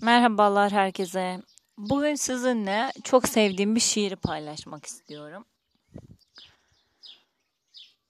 Merhabalar 0.00 0.72
herkese. 0.72 1.42
Bugün 1.78 2.14
sizinle 2.14 2.92
çok 3.04 3.28
sevdiğim 3.28 3.74
bir 3.74 3.80
şiiri 3.80 4.16
paylaşmak 4.16 4.86
istiyorum. 4.86 5.44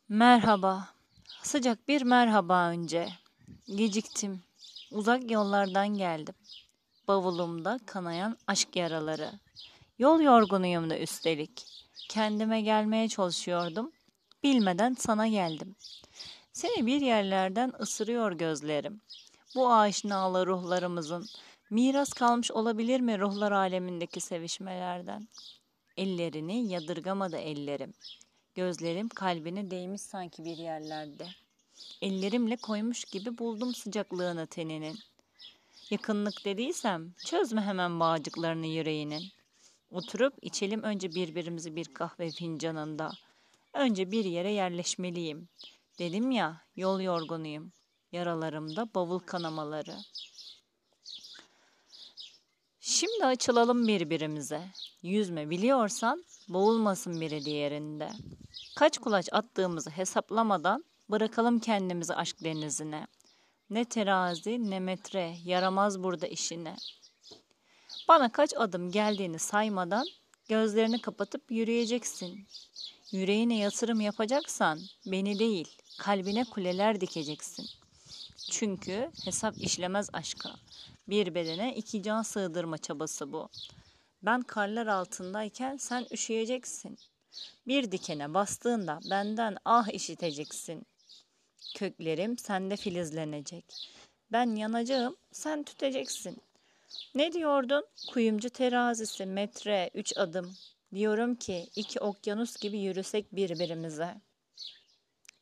Merhaba. 0.08 0.88
Sıcak 1.42 1.88
bir 1.88 2.02
merhaba 2.02 2.68
önce. 2.68 3.08
Geciktim. 3.66 4.42
Uzak 4.90 5.30
yollardan 5.30 5.88
geldim. 5.88 6.34
Bavulumda 7.08 7.80
kanayan 7.86 8.36
aşk 8.46 8.76
yaraları. 8.76 9.32
Yol 9.98 10.20
yorgunuyum 10.20 10.90
da 10.90 10.98
üstelik. 10.98 11.66
Kendime 12.08 12.60
gelmeye 12.60 13.08
çalışıyordum. 13.08 13.92
Bilmeden 14.42 14.96
sana 14.98 15.28
geldim. 15.28 15.76
Seni 16.52 16.86
bir 16.86 17.00
yerlerden 17.00 17.72
ısırıyor 17.80 18.32
gözlerim. 18.32 19.00
Bu 19.54 19.72
aşinalı 19.72 20.46
ruhlarımızın 20.46 21.26
Miras 21.74 22.12
kalmış 22.12 22.50
olabilir 22.50 23.00
mi 23.00 23.18
ruhlar 23.18 23.52
alemindeki 23.52 24.20
sevişmelerden? 24.20 25.28
Ellerini 25.96 26.72
yadırgamadı 26.72 27.36
ellerim. 27.36 27.94
Gözlerim 28.54 29.08
kalbine 29.08 29.70
değmiş 29.70 30.02
sanki 30.02 30.44
bir 30.44 30.56
yerlerde. 30.56 31.26
Ellerimle 32.02 32.56
koymuş 32.56 33.04
gibi 33.04 33.38
buldum 33.38 33.74
sıcaklığını 33.74 34.46
teninin. 34.46 34.98
Yakınlık 35.90 36.44
dediysem 36.44 37.12
çözme 37.24 37.60
hemen 37.60 38.00
bağcıklarını 38.00 38.66
yüreğinin. 38.66 39.22
Oturup 39.90 40.34
içelim 40.42 40.82
önce 40.82 41.14
birbirimizi 41.14 41.76
bir 41.76 41.84
kahve 41.84 42.30
fincanında. 42.30 43.12
Önce 43.72 44.10
bir 44.10 44.24
yere 44.24 44.52
yerleşmeliyim. 44.52 45.48
Dedim 45.98 46.30
ya 46.30 46.60
yol 46.76 47.00
yorgunuyum. 47.00 47.72
Yaralarımda 48.12 48.94
bavul 48.94 49.18
kanamaları. 49.18 49.96
Şimdi 52.86 53.24
açılalım 53.24 53.88
birbirimize. 53.88 54.62
Yüzme 55.02 55.50
biliyorsan 55.50 56.24
boğulmasın 56.48 57.20
biri 57.20 57.44
diğerinde. 57.44 58.10
Kaç 58.76 58.98
kulaç 58.98 59.28
attığımızı 59.32 59.90
hesaplamadan 59.90 60.84
bırakalım 61.10 61.58
kendimizi 61.58 62.14
aşk 62.14 62.44
denizine. 62.44 63.06
Ne 63.70 63.84
terazi 63.84 64.70
ne 64.70 64.80
metre 64.80 65.36
yaramaz 65.44 66.02
burada 66.02 66.26
işine. 66.26 66.76
Bana 68.08 68.32
kaç 68.32 68.54
adım 68.56 68.90
geldiğini 68.90 69.38
saymadan 69.38 70.06
gözlerini 70.48 71.00
kapatıp 71.00 71.50
yürüyeceksin. 71.50 72.46
Yüreğine 73.12 73.58
yatırım 73.58 74.00
yapacaksan 74.00 74.78
beni 75.06 75.38
değil 75.38 75.76
kalbine 75.98 76.44
kuleler 76.44 77.00
dikeceksin. 77.00 77.83
Çünkü 78.58 79.10
hesap 79.24 79.58
işlemez 79.58 80.10
aşka. 80.12 80.50
Bir 81.08 81.34
bedene 81.34 81.74
iki 81.74 82.02
can 82.02 82.22
sığdırma 82.22 82.78
çabası 82.78 83.32
bu. 83.32 83.48
Ben 84.22 84.42
karlar 84.42 84.86
altındayken 84.86 85.76
sen 85.76 86.06
üşüyeceksin. 86.12 86.98
Bir 87.66 87.92
dikene 87.92 88.34
bastığında 88.34 89.00
benden 89.10 89.56
ah 89.64 89.88
işiteceksin. 89.88 90.86
Köklerim 91.76 92.38
sende 92.38 92.76
filizlenecek. 92.76 93.64
Ben 94.32 94.56
yanacağım, 94.56 95.16
sen 95.32 95.62
tüteceksin. 95.62 96.42
Ne 97.14 97.32
diyordun? 97.32 97.84
Kuyumcu 98.12 98.50
terazisi, 98.50 99.26
metre, 99.26 99.90
üç 99.94 100.16
adım. 100.16 100.56
Diyorum 100.94 101.34
ki 101.34 101.68
iki 101.76 102.00
okyanus 102.00 102.56
gibi 102.56 102.78
yürüsek 102.78 103.36
birbirimize. 103.36 104.14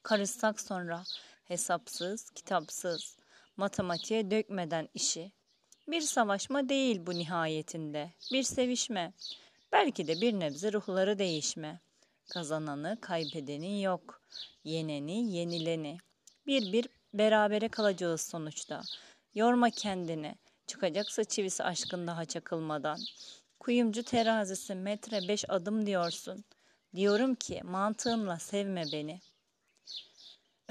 Karışsak 0.02 0.60
sonra 0.60 1.04
hesapsız, 1.44 2.30
kitapsız, 2.30 3.16
matematiğe 3.56 4.30
dökmeden 4.30 4.88
işi. 4.94 5.32
Bir 5.88 6.00
savaşma 6.00 6.68
değil 6.68 7.06
bu 7.06 7.14
nihayetinde, 7.14 8.12
bir 8.32 8.42
sevişme. 8.42 9.12
Belki 9.72 10.06
de 10.06 10.20
bir 10.20 10.32
nebze 10.32 10.72
ruhları 10.72 11.18
değişme. 11.18 11.80
Kazananı, 12.30 12.98
kaybedeni 13.00 13.82
yok. 13.82 14.22
Yeneni, 14.64 15.32
yenileni. 15.32 15.98
Bir 16.46 16.72
bir 16.72 16.88
berabere 17.14 17.68
kalacağız 17.68 18.20
sonuçta. 18.20 18.82
Yorma 19.34 19.70
kendini. 19.70 20.34
Çıkacaksa 20.66 21.24
çivisi 21.24 21.64
aşkın 21.64 22.06
daha 22.06 22.24
çakılmadan. 22.24 22.98
Kuyumcu 23.60 24.02
terazisi 24.02 24.74
metre 24.74 25.28
beş 25.28 25.44
adım 25.50 25.86
diyorsun. 25.86 26.44
Diyorum 26.96 27.34
ki 27.34 27.60
mantığımla 27.64 28.38
sevme 28.38 28.84
beni. 28.92 29.20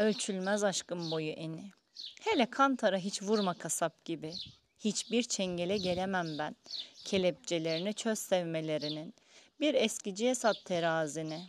Ölçülmez 0.01 0.63
aşkın 0.63 1.11
boyu 1.11 1.31
eni. 1.31 1.71
Hele 2.21 2.45
kantara 2.45 2.97
hiç 2.97 3.23
vurma 3.23 3.53
kasap 3.53 4.05
gibi. 4.05 4.33
Hiçbir 4.79 5.23
çengele 5.23 5.77
gelemem 5.77 6.37
ben. 6.39 6.55
Kelepçelerini 7.05 7.93
çöz 7.93 8.19
sevmelerinin. 8.19 9.13
Bir 9.59 9.73
eskiciye 9.73 10.35
sat 10.35 10.65
terazini. 10.65 11.41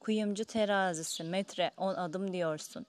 Kuyumcu 0.00 0.44
terazisi 0.44 1.24
metre 1.24 1.70
on 1.76 1.94
adım 1.94 2.32
diyorsun. 2.32 2.86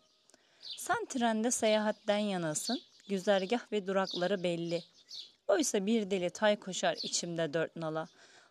Sen 0.60 1.06
trende 1.06 1.52
seyahatten 1.52 2.18
yanasın. 2.18 2.82
Güzergah 3.10 3.72
ve 3.72 3.88
durakları 3.88 4.44
belli. 4.44 4.84
Oysa 5.48 5.86
bir 5.86 6.12
deli 6.12 6.30
tay 6.30 6.60
koşar 6.60 6.98
içimde 7.04 7.54
dört 7.54 7.76
nala. 7.76 8.08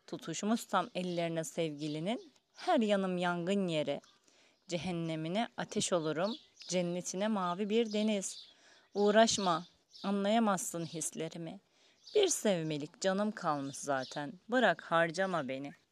Tutuşmuş 0.07 0.65
tam 0.65 0.91
ellerine 0.95 1.45
sevgilinin. 1.45 2.33
Her 2.55 2.81
yanım 2.81 3.19
yangın 3.19 3.69
yeri. 3.69 4.01
Cehennemine 4.69 5.49
ateş 5.57 5.93
olurum. 5.93 6.37
Cennetine 6.69 7.29
mavi 7.29 7.71
bir 7.71 7.93
deniz. 7.93 8.55
Uğraşma, 8.95 9.67
Anlayamazsın 10.03 10.87
hislerimi. 10.87 11.61
Bir 12.15 12.29
sevmelik 12.29 13.01
canım 13.01 13.33
kalmış 13.33 13.77
zaten. 13.77 14.33
Bırak 14.49 14.83
harcama 14.83 15.49
beni.'' 15.49 15.84